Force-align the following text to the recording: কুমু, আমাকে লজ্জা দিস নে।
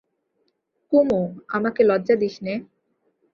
কুমু, 0.91 1.19
আমাকে 1.47 1.81
লজ্জা 1.83 2.15
দিস 2.15 2.35
নে। 2.41 2.53